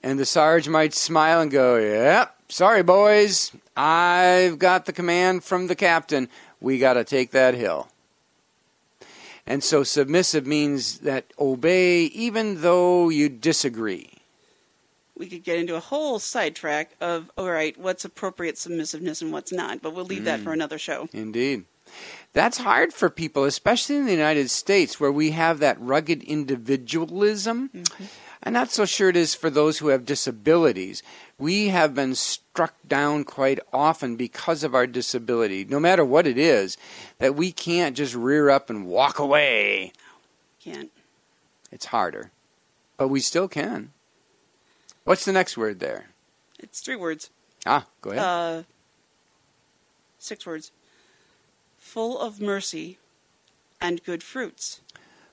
and 0.02 0.18
the 0.18 0.26
Sarge 0.26 0.68
might 0.68 0.94
smile 0.94 1.40
and 1.40 1.50
go, 1.50 1.76
Yep, 1.76 2.36
sorry, 2.48 2.82
boys. 2.82 3.52
I've 3.76 4.58
got 4.58 4.86
the 4.86 4.92
command 4.92 5.44
from 5.44 5.66
the 5.66 5.74
captain. 5.74 6.28
We 6.60 6.78
got 6.78 6.94
to 6.94 7.04
take 7.04 7.30
that 7.32 7.54
hill. 7.54 7.88
And 9.46 9.62
so 9.62 9.82
submissive 9.82 10.46
means 10.46 11.00
that 11.00 11.32
obey 11.38 12.04
even 12.04 12.62
though 12.62 13.08
you 13.08 13.28
disagree. 13.28 14.13
We 15.16 15.26
could 15.26 15.44
get 15.44 15.58
into 15.58 15.76
a 15.76 15.80
whole 15.80 16.18
sidetrack 16.18 16.96
of 17.00 17.30
all 17.38 17.50
right, 17.50 17.76
what's 17.78 18.04
appropriate 18.04 18.56
submissiveness 18.56 19.22
and 19.22 19.32
what's 19.32 19.52
not, 19.52 19.80
but 19.80 19.94
we'll 19.94 20.04
leave 20.04 20.24
that 20.24 20.40
for 20.40 20.50
mm. 20.50 20.54
another 20.54 20.78
show. 20.78 21.08
Indeed. 21.12 21.64
That's 22.32 22.58
hard 22.58 22.92
for 22.92 23.08
people, 23.10 23.44
especially 23.44 23.96
in 23.96 24.06
the 24.06 24.12
United 24.12 24.50
States, 24.50 24.98
where 24.98 25.12
we 25.12 25.30
have 25.30 25.60
that 25.60 25.80
rugged 25.80 26.22
individualism. 26.24 27.70
Mm-hmm. 27.72 28.04
I'm 28.42 28.52
not 28.52 28.70
so 28.70 28.84
sure 28.84 29.08
it 29.08 29.16
is 29.16 29.34
for 29.34 29.48
those 29.48 29.78
who 29.78 29.88
have 29.88 30.04
disabilities. 30.04 31.02
We 31.38 31.68
have 31.68 31.94
been 31.94 32.14
struck 32.14 32.74
down 32.86 33.24
quite 33.24 33.58
often 33.72 34.16
because 34.16 34.62
of 34.64 34.74
our 34.74 34.86
disability, 34.86 35.64
no 35.64 35.80
matter 35.80 36.04
what 36.04 36.26
it 36.26 36.36
is, 36.36 36.76
that 37.18 37.34
we 37.34 37.52
can't 37.52 37.96
just 37.96 38.14
rear 38.14 38.50
up 38.50 38.68
and 38.68 38.86
walk 38.86 39.18
away. 39.18 39.92
Can't. 40.60 40.90
It's 41.72 41.86
harder, 41.86 42.32
but 42.98 43.08
we 43.08 43.20
still 43.20 43.48
can. 43.48 43.92
What's 45.04 45.24
the 45.24 45.32
next 45.32 45.56
word 45.56 45.80
there? 45.80 46.06
It's 46.58 46.80
three 46.80 46.96
words. 46.96 47.30
Ah, 47.66 47.86
go 48.00 48.10
ahead. 48.10 48.22
Uh, 48.24 48.62
six 50.18 50.46
words. 50.46 50.70
Full 51.78 52.18
of 52.18 52.40
mercy 52.40 52.98
and 53.80 54.02
good 54.04 54.22
fruits. 54.22 54.80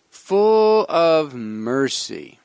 full 0.10 0.86
of 0.90 1.34
mercy. 1.34 2.38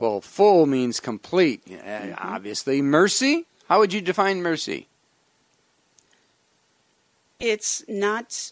Well, 0.00 0.20
full 0.20 0.66
means 0.66 0.98
complete, 0.98 1.62
uh, 1.70 2.14
obviously. 2.18 2.82
Mercy? 2.82 3.46
How 3.68 3.78
would 3.78 3.92
you 3.92 4.00
define 4.00 4.42
mercy? 4.42 4.88
It's 7.38 7.84
not 7.88 8.50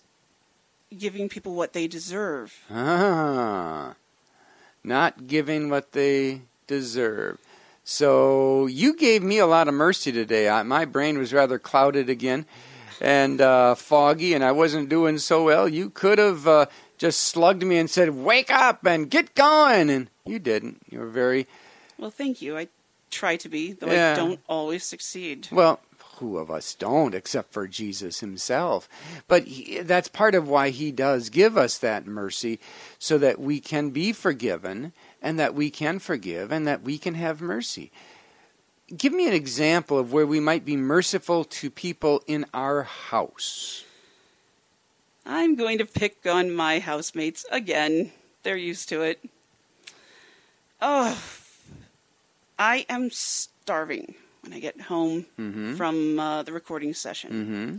giving 0.97 1.29
people 1.29 1.55
what 1.55 1.73
they 1.73 1.89
deserve. 1.89 2.61
Ah, 2.71 3.95
not 4.85 5.27
giving 5.27 5.71
what 5.71 5.91
they 5.91 6.43
deserve. 6.69 7.39
So 7.85 8.67
you 8.67 8.95
gave 8.95 9.23
me 9.23 9.39
a 9.39 9.47
lot 9.47 9.69
of 9.69 9.75
mercy 9.75 10.13
today. 10.13 10.49
I, 10.49 10.63
my 10.63 10.85
brain 10.85 11.19
was 11.19 11.33
rather 11.33 11.59
clouded 11.59 12.09
again 12.09 12.47
and 13.01 13.41
uh, 13.41 13.75
foggy, 13.75 14.35
and 14.35 14.45
I 14.45 14.53
wasn't 14.53 14.89
doing 14.89 15.19
so 15.19 15.45
well. 15.45 15.69
You 15.69 15.91
could 15.91 16.19
have 16.19 16.47
uh, 16.47 16.67
just 16.99 17.21
slugged 17.21 17.65
me 17.65 17.79
and 17.79 17.89
said, 17.89 18.11
"Wake 18.11 18.51
up 18.51 18.85
and 18.85 19.11
get 19.11 19.35
going," 19.35 19.91
and 19.91 20.11
you 20.27 20.39
didn't. 20.39 20.83
You 20.91 21.01
were 21.01 21.09
very 21.09 21.47
Well, 21.99 22.11
thank 22.11 22.43
you. 22.43 22.57
I 22.57 22.69
try 23.11 23.37
to 23.37 23.49
be, 23.49 23.73
though 23.73 23.91
Yeah. 23.91 24.13
I 24.13 24.17
don't 24.17 24.41
always 24.49 24.85
succeed. 24.85 25.49
Well, 25.51 25.81
who 26.17 26.37
of 26.37 26.51
us 26.51 26.75
don't, 26.75 27.15
except 27.15 27.53
for 27.53 27.67
Jesus 27.67 28.21
himself? 28.21 28.89
But 29.27 29.45
he, 29.45 29.81
that's 29.81 30.09
part 30.09 30.35
of 30.35 30.49
why 30.49 30.69
he 30.69 30.93
does 30.93 31.31
give 31.31 31.57
us 31.57 31.79
that 31.79 32.07
mercy, 32.07 32.61
so 32.99 33.17
that 33.19 33.41
we 33.41 33.59
can 33.61 33.91
be 33.91 34.13
forgiven, 34.13 34.93
and 35.23 35.39
that 35.39 35.55
we 35.55 35.71
can 35.71 35.99
forgive, 35.99 36.51
and 36.53 36.67
that 36.67 36.83
we 36.83 36.99
can 36.99 37.15
have 37.15 37.41
mercy. 37.41 37.91
Give 38.97 39.13
me 39.13 39.27
an 39.29 39.35
example 39.35 39.99
of 39.99 40.13
where 40.13 40.27
we 40.27 40.41
might 40.41 40.65
be 40.65 40.77
merciful 40.77 41.45
to 41.45 41.71
people 41.71 42.23
in 42.27 42.45
our 42.53 42.83
house. 42.83 43.85
I'm 45.25 45.55
going 45.55 45.79
to 45.79 45.85
pick 45.87 46.27
on 46.27 46.51
my 46.53 46.79
housemates 46.81 47.45
again. 47.53 48.11
They're 48.43 48.57
used 48.57 48.89
to 48.89 49.03
it. 49.03 49.23
Oh, 50.83 51.17
I 52.59 52.85
am 52.89 53.11
starving 53.11 54.15
when 54.43 54.53
I 54.55 54.59
get 54.61 54.81
home 54.81 55.27
Mm-hmm. 55.39 55.75
from 55.77 56.19
uh, 56.19 56.43
the 56.43 56.53
recording 56.53 56.95
session. 56.95 57.31
Mm-hmm. 57.31 57.77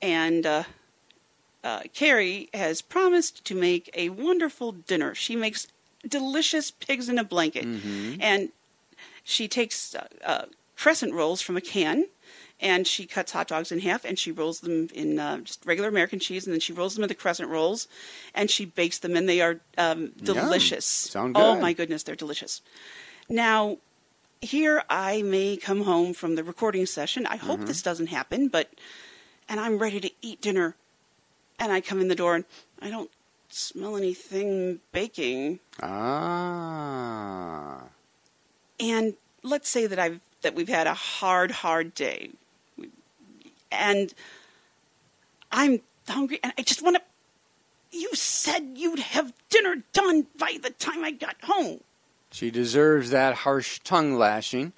and 0.00 0.46
uh, 0.46 0.62
uh, 1.64 1.80
Carrie 1.92 2.48
has 2.54 2.80
promised 2.80 3.44
to 3.46 3.54
make 3.54 3.90
a 3.94 4.08
wonderful 4.10 4.72
dinner. 4.72 5.14
She 5.14 5.34
makes 5.34 5.66
delicious 6.08 6.70
pigs 6.70 7.08
in 7.08 7.18
a 7.18 7.24
blanket, 7.24 7.64
Mm-hmm. 7.66 8.20
and 8.20 8.48
she 9.24 9.48
takes 9.48 9.94
uh, 9.94 10.06
uh, 10.24 10.44
crescent 10.76 11.12
rolls 11.12 11.40
from 11.42 11.56
a 11.56 11.60
can, 11.60 12.06
and 12.60 12.86
she 12.86 13.06
cuts 13.06 13.32
hot 13.32 13.48
dogs 13.48 13.70
in 13.72 13.80
half 13.80 14.04
and 14.04 14.18
she 14.18 14.30
rolls 14.32 14.60
them 14.60 14.88
in 14.94 15.18
uh, 15.18 15.38
just 15.38 15.64
regular 15.66 15.88
American 15.88 16.18
cheese, 16.20 16.46
and 16.46 16.52
then 16.54 16.60
she 16.60 16.72
rolls 16.72 16.94
them 16.94 17.02
into 17.02 17.14
crescent 17.14 17.48
rolls, 17.48 17.88
and 18.34 18.50
she 18.50 18.64
bakes 18.64 18.98
them, 19.00 19.16
and 19.16 19.28
they 19.28 19.40
are 19.40 19.60
um, 19.76 20.12
delicious. 20.22 20.84
Sound 20.86 21.36
Oh 21.36 21.54
my 21.60 21.72
goodness, 21.72 22.02
they're 22.04 22.14
delicious. 22.14 22.62
Now, 23.28 23.78
here 24.40 24.82
I 24.88 25.22
may 25.22 25.56
come 25.56 25.82
home 25.82 26.14
from 26.14 26.34
the 26.36 26.44
recording 26.44 26.86
session. 26.86 27.26
I 27.26 27.36
Mm-hmm. 27.36 27.46
hope 27.46 27.66
this 27.66 27.82
doesn't 27.82 28.08
happen, 28.08 28.48
but 28.48 28.70
and 29.48 29.58
I'm 29.60 29.78
ready 29.78 30.00
to 30.00 30.10
eat 30.22 30.40
dinner, 30.40 30.76
and 31.58 31.72
I 31.72 31.80
come 31.80 32.00
in 32.00 32.08
the 32.08 32.14
door 32.14 32.34
and 32.36 32.44
I 32.80 32.90
don't 32.90 33.10
smell 33.48 33.96
anything 33.96 34.80
baking. 34.92 35.60
Ah. 35.82 37.82
and 38.78 39.14
let's 39.42 39.68
say 39.68 39.86
that 39.86 39.98
I've 39.98 40.20
that 40.42 40.54
we've 40.54 40.68
had 40.68 40.86
a 40.86 40.94
hard, 40.94 41.50
hard 41.50 41.94
day, 41.94 42.30
and 43.72 44.12
I'm 45.50 45.80
hungry, 46.08 46.38
and 46.42 46.52
I 46.58 46.62
just 46.62 46.82
want 46.82 46.96
to. 46.96 47.98
You 47.98 48.10
said 48.14 48.72
you'd 48.74 48.98
have 48.98 49.32
dinner 49.48 49.76
done 49.92 50.26
by 50.38 50.58
the 50.62 50.70
time 50.70 51.04
I 51.04 51.12
got 51.12 51.36
home. 51.42 51.80
She 52.30 52.50
deserves 52.50 53.10
that 53.10 53.34
harsh 53.34 53.80
tongue 53.80 54.16
lashing. 54.16 54.72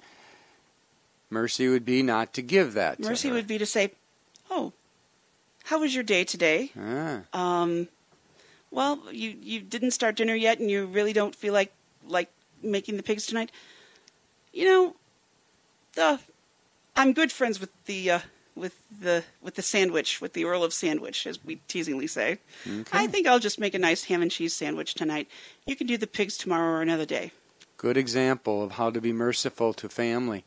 Mercy 1.29 1.67
would 1.67 1.85
be 1.85 2.01
not 2.01 2.33
to 2.33 2.41
give 2.41 2.73
that. 2.73 2.99
Mercy 2.99 3.31
would 3.31 3.47
be 3.47 3.57
to 3.57 3.65
say, 3.65 3.91
"Oh, 4.49 4.73
how 5.65 5.79
was 5.79 5.93
your 5.93 6.03
day 6.03 6.23
today? 6.23 6.71
Ah. 6.79 7.21
Um, 7.33 7.89
well, 8.71 8.99
you 9.11 9.35
you 9.41 9.61
didn't 9.61 9.91
start 9.91 10.15
dinner 10.15 10.35
yet, 10.35 10.59
and 10.59 10.69
you 10.69 10.85
really 10.85 11.13
don't 11.13 11.35
feel 11.35 11.53
like 11.53 11.71
like 12.07 12.29
making 12.61 12.97
the 12.97 13.03
pigs 13.03 13.25
tonight. 13.25 13.51
You 14.53 14.65
know, 14.65 14.95
uh, 15.97 16.17
I'm 16.95 17.13
good 17.13 17.31
friends 17.31 17.59
with 17.59 17.71
the 17.85 18.11
uh, 18.11 18.19
with 18.55 18.75
the 19.01 19.23
with 19.41 19.55
the 19.55 19.61
sandwich, 19.61 20.21
with 20.21 20.33
the 20.33 20.45
Earl 20.45 20.63
of 20.63 20.73
Sandwich, 20.73 21.25
as 21.25 21.43
we 21.43 21.61
teasingly 21.67 22.07
say. 22.07 22.39
I 22.91 23.07
think 23.07 23.27
I'll 23.27 23.39
just 23.39 23.59
make 23.59 23.73
a 23.73 23.79
nice 23.79 24.03
ham 24.05 24.21
and 24.21 24.31
cheese 24.31 24.53
sandwich 24.53 24.93
tonight. 24.93 25.27
You 25.65 25.75
can 25.75 25.87
do 25.87 25.97
the 25.97 26.07
pigs 26.07 26.37
tomorrow 26.37 26.77
or 26.77 26.81
another 26.81 27.05
day. 27.05 27.31
Good 27.77 27.95
example 27.97 28.61
of 28.61 28.73
how 28.73 28.89
to 28.91 28.99
be 28.99 29.13
merciful 29.13 29.73
to 29.75 29.87
family. 29.87 30.43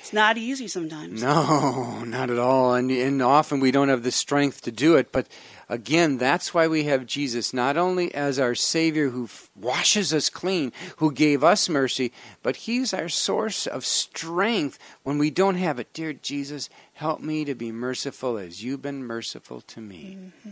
It's 0.00 0.12
not 0.12 0.38
easy 0.38 0.66
sometimes. 0.66 1.22
No, 1.22 2.02
not 2.04 2.30
at 2.30 2.38
all. 2.38 2.74
And, 2.74 2.90
and 2.90 3.22
often 3.22 3.60
we 3.60 3.70
don't 3.70 3.90
have 3.90 4.02
the 4.02 4.10
strength 4.10 4.62
to 4.62 4.72
do 4.72 4.96
it. 4.96 5.12
But 5.12 5.28
again, 5.68 6.16
that's 6.18 6.52
why 6.52 6.66
we 6.66 6.84
have 6.84 7.06
Jesus, 7.06 7.52
not 7.52 7.76
only 7.76 8.12
as 8.14 8.38
our 8.38 8.54
Savior 8.54 9.10
who 9.10 9.24
f- 9.24 9.50
washes 9.54 10.12
us 10.14 10.30
clean, 10.30 10.72
who 10.96 11.12
gave 11.12 11.44
us 11.44 11.68
mercy, 11.68 12.12
but 12.42 12.56
He's 12.56 12.94
our 12.94 13.08
source 13.10 13.66
of 13.66 13.84
strength 13.84 14.78
when 15.02 15.18
we 15.18 15.30
don't 15.30 15.56
have 15.56 15.78
it. 15.78 15.92
Dear 15.92 16.14
Jesus, 16.14 16.70
help 16.94 17.20
me 17.20 17.44
to 17.44 17.54
be 17.54 17.70
merciful 17.70 18.38
as 18.38 18.64
you've 18.64 18.82
been 18.82 19.04
merciful 19.04 19.60
to 19.62 19.80
me. 19.80 20.18
Mm-hmm. 20.18 20.50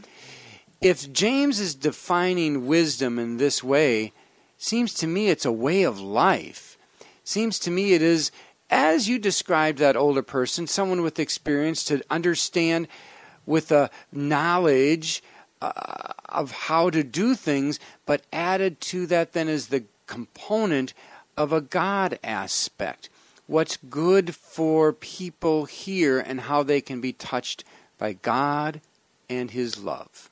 If 0.81 1.12
James 1.12 1.59
is 1.59 1.75
defining 1.75 2.67
wisdom 2.67 3.19
in 3.19 3.38
this 3.38 3.64
way, 3.64 4.12
seems 4.59 4.95
to 4.95 5.07
me 5.07 5.28
it's 5.28 5.45
a 5.45 5.52
way 5.52 5.83
of 5.83 6.00
life. 6.00 6.76
Seems 7.25 7.59
to 7.61 7.71
me 7.71 7.93
it 7.93 8.00
is 8.00 8.31
as 8.71 9.09
you 9.09 9.19
described 9.19 9.79
that 9.79 9.97
older 9.97 10.23
person, 10.23 10.67
someone 10.67 11.03
with 11.03 11.19
experience 11.19 11.85
to 11.85 12.03
understand 12.11 12.89
with 13.47 13.73
a 13.73 13.91
knowledge 14.13 15.23
uh, 15.61 16.13
of 16.29 16.53
how 16.53 16.91
to 16.91 17.03
do 17.03 17.35
things, 17.35 17.81
but 18.07 18.23
added 18.33 18.81
to 18.81 19.07
that 19.07 19.33
then 19.33 19.49
is 19.49 19.69
the 19.69 19.85
component 20.07 20.93
of 21.37 21.53
a 21.53 21.61
God 21.61 22.19
aspect. 22.23 23.09
What's 23.47 23.78
good 23.78 24.35
for 24.35 24.93
people 24.93 25.65
here 25.65 26.19
and 26.19 26.43
how 26.43 26.63
they 26.63 26.81
can 26.81 27.00
be 27.00 27.13
touched 27.13 27.65
by 27.97 28.13
God 28.13 28.81
and 29.31 29.50
His 29.50 29.83
love. 29.83 30.31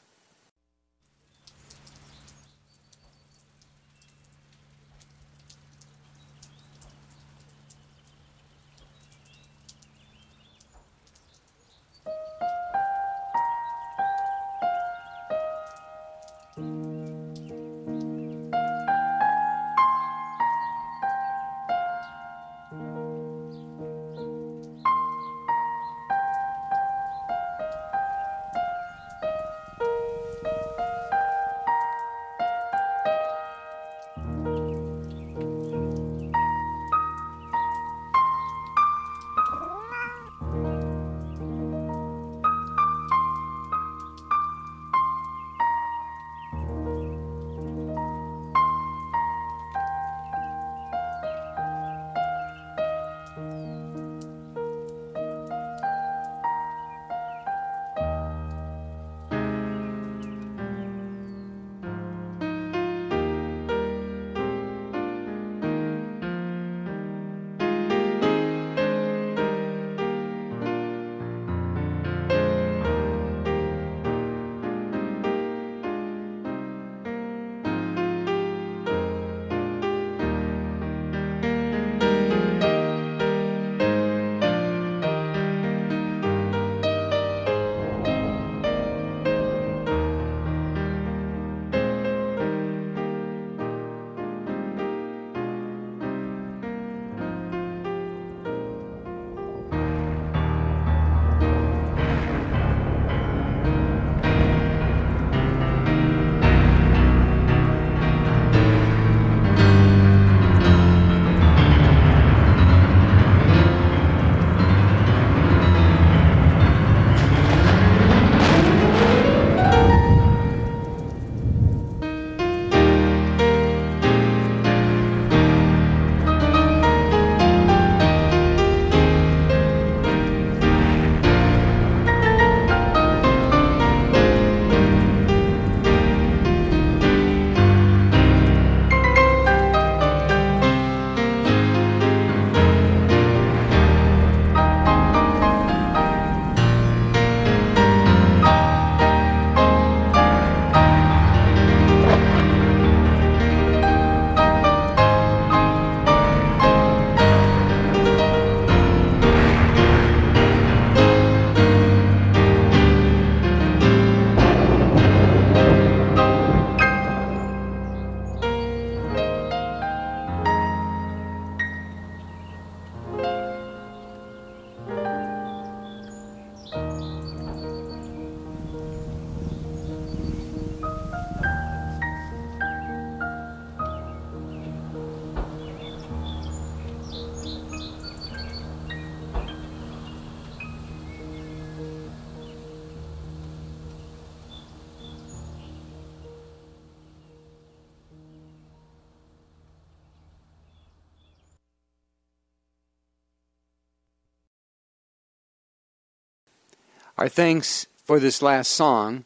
Our 207.18 207.30
thanks 207.30 207.86
for 208.04 208.20
this 208.20 208.42
last 208.42 208.70
song, 208.70 209.24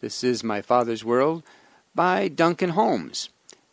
This 0.00 0.24
Is 0.24 0.42
My 0.42 0.60
Father's 0.60 1.04
World, 1.04 1.44
by 1.94 2.26
Duncan 2.26 2.70
Holmes, 2.70 3.28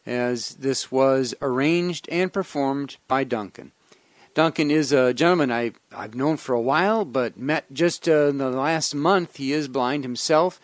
as 0.05 0.49
this 0.57 0.91
was 0.91 1.33
arranged 1.41 2.07
and 2.11 2.31
performed 2.31 2.97
by 3.07 3.23
Duncan. 3.23 3.71
Duncan 4.35 4.69
is 4.69 4.91
a 4.91 5.15
gentleman 5.15 5.51
I, 5.51 5.71
I've 5.91 6.13
known 6.13 6.37
for 6.37 6.53
a 6.53 6.61
while, 6.61 7.05
but 7.05 7.39
met 7.39 7.65
just 7.73 8.07
uh, 8.07 8.27
in 8.27 8.37
the 8.37 8.51
last 8.51 8.93
month. 8.93 9.37
He 9.37 9.51
is 9.51 9.67
blind 9.67 10.03
himself, 10.03 10.61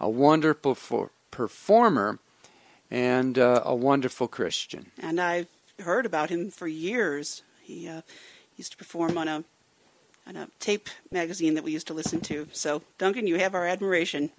a 0.00 0.08
wonderful 0.08 0.74
for, 0.74 1.10
performer, 1.30 2.18
and 2.90 3.38
uh, 3.38 3.60
a 3.62 3.74
wonderful 3.74 4.26
Christian. 4.26 4.90
And 4.98 5.20
I've 5.20 5.48
heard 5.80 6.06
about 6.06 6.30
him 6.30 6.50
for 6.50 6.66
years. 6.66 7.42
He 7.60 7.86
uh, 7.86 8.00
used 8.56 8.72
to 8.72 8.78
perform 8.78 9.18
on 9.18 9.28
a 9.28 9.44
on 10.26 10.36
a 10.36 10.48
tape 10.60 10.88
magazine 11.10 11.54
that 11.54 11.64
we 11.64 11.72
used 11.72 11.86
to 11.88 11.94
listen 11.94 12.20
to. 12.22 12.48
So, 12.52 12.82
Duncan, 12.98 13.26
you 13.26 13.38
have 13.38 13.54
our 13.54 13.66
admiration. 13.66 14.30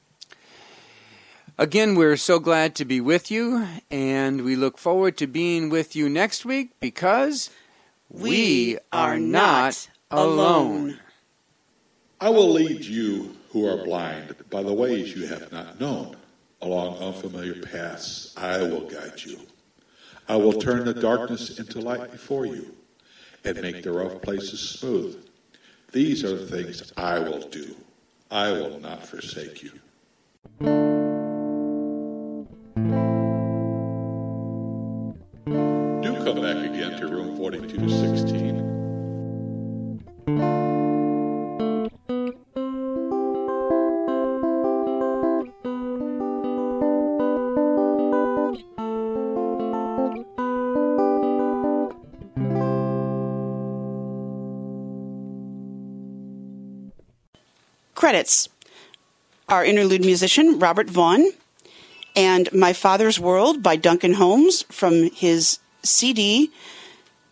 Again, 1.58 1.96
we're 1.96 2.18
so 2.18 2.40
glad 2.40 2.74
to 2.76 2.86
be 2.86 3.00
with 3.00 3.30
you, 3.30 3.68
and 3.92 4.44
we 4.44 4.56
look 4.56 4.78
forward 4.80 5.18
to 5.18 5.28
being 5.28 5.70
with 5.70 5.96
you 5.96 6.10
next 6.10 6.46
week 6.46 6.72
because 6.80 7.52
we 8.10 8.80
are 8.92 9.20
not 9.20 9.88
alone. 10.10 11.00
I 12.20 12.30
will 12.30 12.52
lead 12.52 12.84
you 12.84 13.36
who 13.50 13.68
are 13.68 13.84
blind 13.84 14.36
by 14.50 14.64
the 14.64 14.74
ways 14.74 15.16
you 15.16 15.28
have 15.28 15.52
not 15.52 15.80
known. 15.80 16.16
Along 16.62 16.98
unfamiliar 16.98 17.62
paths, 17.62 18.34
I 18.38 18.60
will 18.60 18.90
guide 18.90 19.22
you. 19.24 19.38
I 20.30 20.38
will 20.38 20.54
turn 20.54 20.86
the 20.86 20.94
darkness 20.94 21.60
into 21.60 21.82
light 21.82 22.12
before 22.12 22.46
you 22.46 22.74
and 23.44 23.62
make 23.62 23.84
the 23.84 23.92
rough 23.92 24.22
places 24.22 24.60
smooth. 24.60 25.24
These 25.94 26.24
are 26.24 26.36
the 26.36 26.48
things 26.48 26.92
I 26.98 27.20
will 27.20 27.48
do. 27.50 27.76
I 28.32 28.52
will 28.52 28.80
not 28.80 29.06
forsake 29.06 29.62
you. 29.62 29.74
Do 36.02 36.16
come 36.24 36.42
back 36.42 36.66
again 36.66 37.00
to 37.00 37.08
room 37.08 37.38
4216. 37.38 38.63
Credits 58.14 58.48
Our 59.50 59.66
interlude 59.66 60.06
musician, 60.06 60.60
Robert 60.60 60.88
Vaughn, 60.88 61.32
and 62.16 62.48
My 62.54 62.72
Father's 62.72 63.20
World 63.20 63.64
by 63.64 63.76
Duncan 63.76 64.14
Holmes 64.14 64.62
from 64.70 65.10
his 65.10 65.58
CD, 65.82 66.52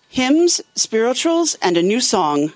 Hymns, 0.10 0.60
Spirituals, 0.74 1.56
and 1.62 1.78
a 1.78 1.84
New 1.84 2.02
Song. 2.02 2.54